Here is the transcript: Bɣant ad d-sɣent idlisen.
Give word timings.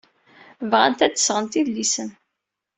Bɣant 0.71 1.05
ad 1.05 1.11
d-sɣent 1.13 1.59
idlisen. 1.59 2.09